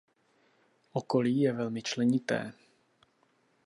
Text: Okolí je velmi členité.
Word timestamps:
Okolí 0.93 1.39
je 1.41 1.53
velmi 1.53 1.81
členité. 1.81 2.53